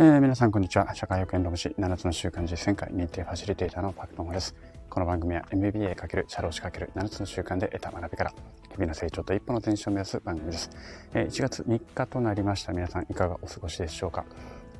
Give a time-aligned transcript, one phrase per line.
[0.00, 0.94] ー、皆さんこんにちは。
[0.94, 4.54] 社会保険労務士7つの習慣実践会認定ファシリテーターのパクトモです。
[4.88, 10.70] この番組は MBA× 社労士 ×7 つの習慣で得た学びから日々の成長と一歩の前進を目指す番組です。
[11.14, 12.72] えー、1月3日となりました。
[12.72, 14.24] 皆さんいかがお過ごしでしょうか？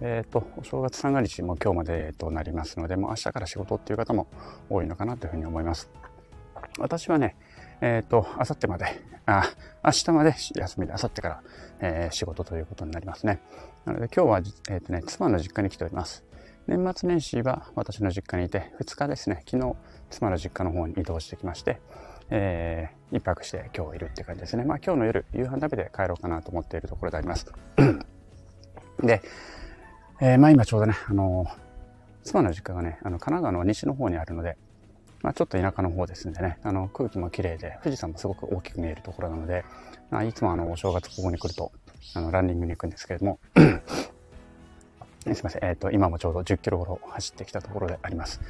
[0.01, 4.29] えっ、ー、と、お正月三が日も今日までとなりますので、もう明日から仕事っていう方も
[4.71, 5.91] 多いのかなというふうに思います。
[6.79, 7.35] 私はね、
[7.81, 8.87] えっ、ー、と、あさってまで、
[9.27, 9.45] あ、
[9.85, 11.43] 明日まで休みで、あさってから、
[11.81, 13.41] えー、仕事ということになりますね。
[13.85, 14.39] なので今日は、
[14.71, 16.25] えっ、ー、とね、妻の実家に来ております。
[16.67, 19.77] 年末年始は私の実家にいて、2日ですね、昨日、
[20.11, 21.81] 妻の実家の方に移動してきまして、
[22.31, 24.65] えー、一泊して今日いるって感じですね。
[24.65, 27.47] まあ今日の夜、夕飯食べて帰ろうかなと思っているところであります。
[29.03, 29.23] で、
[30.21, 31.47] えー、まあ今ちょうどね、あの
[32.23, 34.57] 妻の実家がね、あの神奈川の西の方にあるので、
[35.23, 39.65] まあ、ちょっと田舎の方ですんでね、あの空気も綺麗で、富士山もすごく大きく見えるところなので、
[40.11, 41.73] まあ、いつもあのお正月ここに来ると、
[42.15, 43.39] あのランニングに行くんですけれども、
[45.35, 48.41] すいません、えっ、ー、と、今もちょうど10キロほど走ってきたところであります。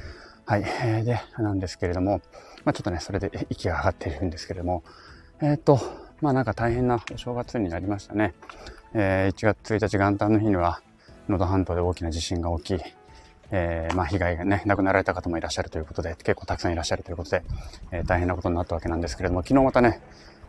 [0.45, 2.21] はい、えー、で、なんですけれども、
[2.63, 4.83] まあ、ちょっとね、それで息が上がっているんですけれども、
[5.41, 5.79] えっ、ー、と、
[6.21, 8.33] まあなんか大変なお正月になりましたね。
[8.93, 10.81] えー、1月1日元旦の日には、
[11.29, 12.83] 能登半島で大きな地震が起き、
[13.51, 17.43] えー、まあ、被害がね、亡くなられた方もいらっしゃるということで、結構たくさんいらっしゃるということで、
[17.91, 20.01] えー、大変なことになったわけなんですけれども、昨日またね、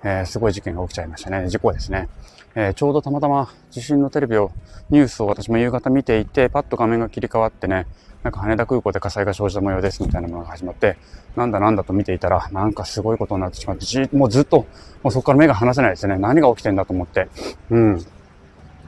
[0.03, 1.49] えー、すごい事件が起きちゃいましたね。
[1.49, 2.09] 事故ですね。
[2.55, 4.51] え、ちょうどたまたま地震のテレビを、
[4.91, 7.87] ニュースを私も夕方見ていて、パッと画面が切り替わってね、
[8.23, 10.97] なんか羽田空港で火災が生じた模様ですみたいなものが始まって、
[11.37, 14.67] なんだなんだと見ていたら、なんかすごいことになってしまって、もうずっと、
[15.03, 16.19] もうそこから目が離せないですね。
[16.19, 17.29] 何が起きてんだと思って。
[17.71, 18.05] うん。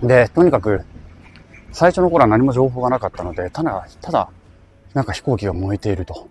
[0.03, 0.85] で、とにかく、
[1.73, 4.31] 最初の頃は何も情報がなかったので、ただ、ただ、
[4.95, 6.29] なんか飛行機が燃えていると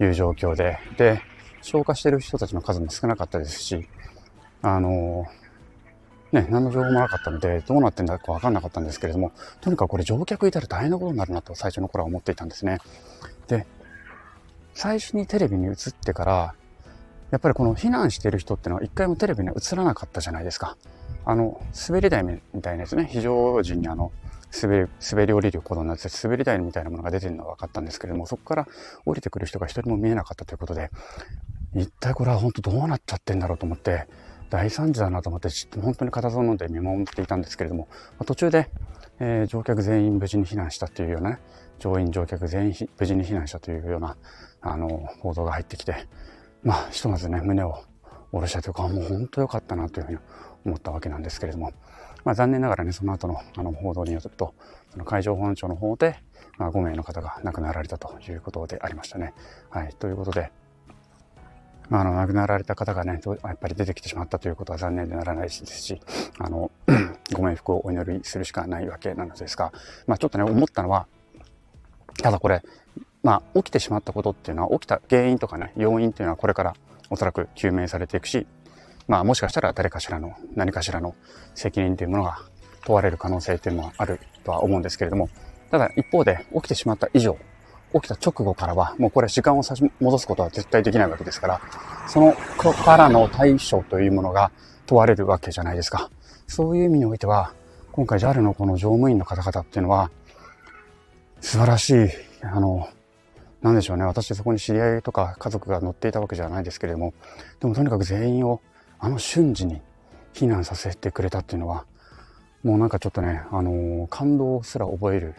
[0.00, 1.20] いう状況で、で、
[1.62, 3.88] 消化してる人たちの数も少なかったですし、
[4.62, 5.26] あの
[6.32, 12.78] ね、何の情報もなかったので、どうなってんだかわかんなかったんですけれども、とにかくこれ乗客いたら大変なことになるなと最初の頃は思っていたんですね。
[13.48, 13.66] で、
[14.74, 16.54] 最初にテレビに映ってから、
[17.30, 20.76] やっぱりこの避難してる人ってのは一回もテレビに映らなかったじゃないですか。
[21.24, 24.12] あの、滑り台みたいなやつね、非常時にあの、
[24.62, 28.68] 滑り、滑り降りることになって、滑り台みたいなものが出てるのは分かったんですけれども、そこから
[29.04, 30.90] 降りてくる人が一人も見えなかったということで、
[31.74, 34.06] 一体これは本当どうなっちゃってんだろうと思って、
[34.48, 35.48] 大惨事だなと思って、
[35.80, 37.88] 本当に固唾を飲んで見守っていたんですけれども、
[38.24, 38.70] 途中で、
[39.18, 41.38] えー、乗客全員無事に避難したというようなね、
[41.78, 44.16] 乗員乗客全員無事に避難したというような、
[44.60, 46.06] あの、報道が入ってきて、
[46.66, 47.84] まあ、ひとまずね、胸を
[48.32, 50.18] 下ろしたというか、もう本当良かったなというふうに
[50.64, 51.72] 思ったわけなんですけれども、
[52.24, 54.52] まあ、残念ながらね、その後のあの報道によると、
[54.90, 56.18] その海上保安庁の方で、
[56.58, 59.32] まあ、5名の方が亡くなられたということでありましたね。
[59.70, 59.94] はい。
[59.96, 60.50] ということで、
[61.88, 66.00] まあ、あの、亡くなられた方がね、やっぱり出てきてしまったということは残念でならないですし、
[66.40, 66.72] あの、
[67.32, 69.72] ご冥福をお祈りするしかないわけなのですが、
[70.08, 71.06] まあ、ちょっとね、思ったのは、
[72.20, 72.60] ただこれ、
[73.26, 76.74] まあ、起きてしまったことっていうのは、起きた原因とかね、要因っていうのはこれから
[77.10, 78.46] おそらく究明されていくし、
[79.08, 81.16] まあもしかしたら誰かしらの何かしらの
[81.56, 82.38] 責任というものが
[82.84, 85.28] 問われる可能性というのはあるとは思うんですけれども、
[85.72, 87.36] ただ一方で起きてしまった以上、
[87.94, 91.60] 起きた直後からはもうこれ時間を差し戻すことは絶対できないわけですから、
[92.06, 94.52] そのこからの対処というものが
[94.86, 96.12] 問われるわけじゃないですか。
[96.46, 97.54] そういう意味においては、
[97.90, 100.12] 今回 JAL のこの乗務員の方々っていうのは、
[101.40, 102.08] 素晴らしい、
[102.42, 102.88] あの、
[103.66, 104.04] なんでしょうね。
[104.04, 107.14] 私そこに知り合いとか家族が乗っていたわけじゃないですけれども、
[107.58, 108.60] でもとにかく全員を
[109.00, 109.82] あの瞬時に
[110.34, 111.84] 避難させてくれたっていうのは、
[112.62, 115.34] もうなんかちょっとね、あの、感動すら覚える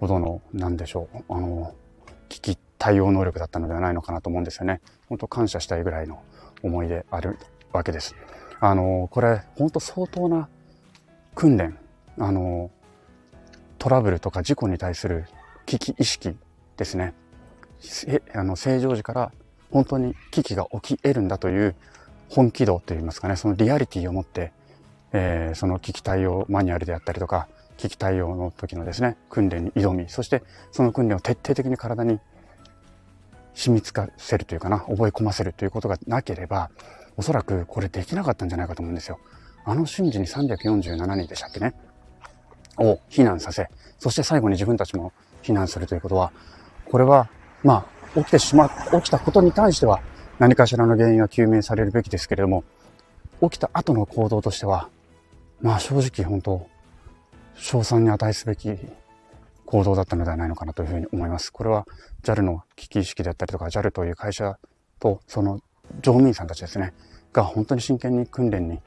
[0.00, 1.72] ほどの、なんでしょう、あの、
[2.28, 4.80] 危機対応能力だったのではないのかなと思うんですよね。
[5.08, 6.20] 本当感謝したいぐらいの
[6.64, 7.38] 思いである
[7.72, 8.16] わけです。
[8.58, 10.48] あの、これ、本当相当な
[11.36, 11.78] 訓練、
[12.18, 12.72] あの
[13.78, 15.26] トラブルとか事故に対する
[15.64, 16.36] 危機意識
[16.76, 17.14] ですね。
[18.34, 19.32] あの正常時から
[19.70, 21.74] 本当に危機が起き得るんだという
[22.28, 24.52] 本気度といいますかね、そのリアリティを持って、
[25.12, 32.20] えー、その危機対応マニュアルであったりとか、危機対応の時のですね、訓練に挑み、そしてその訓練を徹底的に体に
[33.54, 36.70] 染みつかせるというかな、覚え込ませるということがなければ、
[37.16, 39.18] おそらくこれできなかったんじゃないかと思うんですよ。
[39.64, 41.74] あの瞬時に347人でしたっけね、
[42.78, 43.68] を避難させ、
[43.98, 45.12] そして最後に自分たちも
[45.42, 46.32] 避難するということは、
[46.90, 47.28] これは、
[47.62, 50.00] まあ、起きてしま、起きたことに対しては、
[50.38, 52.64] 何かしらの原因が究明されるべきですけれども、
[53.40, 54.88] 起きた後の行動としては、
[55.60, 56.66] まあ正直本当、
[57.54, 58.76] 賞賛に値すべき
[59.66, 61.52] 行動だったのではないのかなというふうに思います。
[61.52, 61.86] これは
[62.22, 64.58] JAL の危機意識であったりとか、JAL という会社
[64.98, 65.60] とその
[66.00, 66.92] 乗務員さんたちですね、
[67.32, 68.80] が本当に真剣に訓練に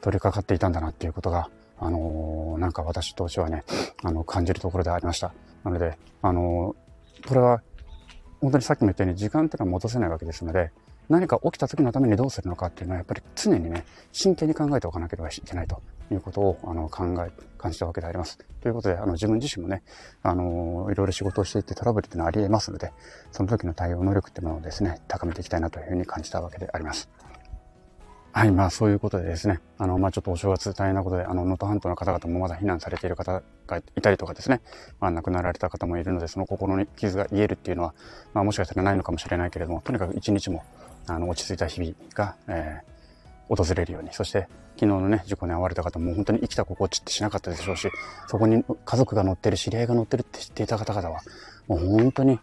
[0.00, 1.48] 取り掛かっていたんだなっていうことが
[1.80, 3.64] あのー、なんか私としてはね、
[4.02, 5.32] あの、感じるところでありました。
[5.64, 7.62] なので、あのー、これは、
[8.40, 10.70] 本当にさっきも言ったように時間っていうのは戻せないわけですので、
[11.08, 15.80] 何か起きた時のためにどうするのかっていうのはやっぱり常にね、真剣に考えておかなければいけないと
[16.12, 18.38] いうことをあの考え、感じたわけであります。
[18.60, 19.82] ということで、あの自分自身もね、
[20.22, 22.92] あの、いろいろ仕事をしていってトラブルっていうのはあり得ますので、
[23.32, 27.08] その時の対応能力っていうものをですね、高めていきたいなというふうに感じたわけであります。
[28.30, 34.60] はい、まあそういうことでですね、あの、まあちょっとお正月大変なことで、あの、能登半島の方々もまだ避難されている方がいたりとかですね、
[35.00, 37.94] まあ亡くなられた方もいるので、その心に傷が癒えるっていうのは、
[38.34, 40.62] まあもしかしたらないのかもしれないけれども、とにかく一日も、
[41.06, 44.46] あの、落ち着いた日々が、えー、訪れるように、そして
[44.76, 47.90] 昨日のね、事故に遭われた方も本当に生きた心地ってしなかったでしょうし、
[48.28, 51.20] そこに家族が乗ってる、知り合いが乗ってるって知っていた方々は、
[51.66, 52.38] もう本当に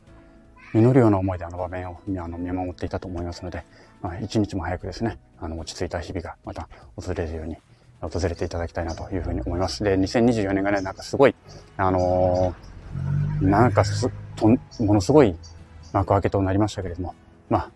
[0.73, 3.63] 祈るような思いであの場面をあの見守っていたと思いますので、
[4.01, 7.57] まあ、一日も早くですね、あの、落ち着いた日々がまた訪れるように、
[8.01, 9.83] 訪れていただきたいなというふうに思います。
[9.83, 11.35] で、2024年がね、なんかすごい、
[11.77, 15.35] あのー、なんかす、と、ものすごい
[15.93, 17.15] 幕開けとなりましたけれども、
[17.49, 17.71] まあ、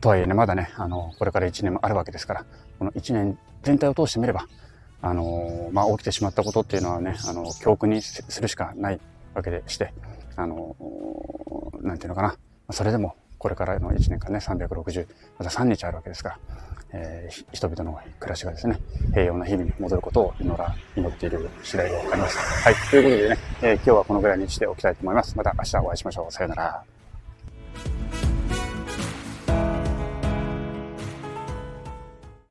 [0.00, 2.46] とはいえね、まだね、あの、これから1年もあるわけですから、
[2.78, 4.46] この1年全体を通してみれば、
[5.02, 9.00] あの、まあ、起きてしまったことっていうのはね、あの、教訓にするしかない
[9.34, 9.92] わけでして、
[10.36, 10.76] あの、
[11.86, 12.36] なんていうのかな、
[12.70, 15.06] それでも、これからの1年間ね、360、
[15.38, 16.38] また3日あるわけですから、
[16.92, 18.80] えー、人々の暮らしがですね、
[19.12, 22.38] 平穏な日々に戻ることを祈ら、祈っている次第でわかります。
[22.64, 22.74] はい。
[22.90, 25.36] ということでね、えー、今日はこのぐらいにしておきたいと思います。
[25.36, 26.32] また明日お会いしましょう。
[26.32, 26.95] さよなら。